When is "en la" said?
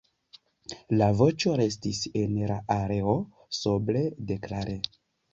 2.21-2.57